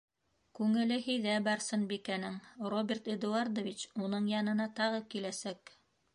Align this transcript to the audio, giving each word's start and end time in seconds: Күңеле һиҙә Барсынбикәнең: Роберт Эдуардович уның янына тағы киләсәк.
Күңеле 0.59 0.95
һиҙә 1.07 1.35
Барсынбикәнең: 1.47 2.39
Роберт 2.75 3.11
Эдуардович 3.17 3.87
уның 4.09 4.33
янына 4.35 4.69
тағы 4.83 5.05
киләсәк. 5.15 5.77